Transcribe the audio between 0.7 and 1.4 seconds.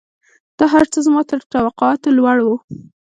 هرڅه زما تر